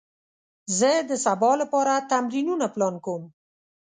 زه 0.77 0.91
د 1.09 1.11
سبا 1.25 1.51
لپاره 1.61 1.93
تمرینونه 2.11 2.65
پلان 2.73 2.95
کوم. 3.05 3.23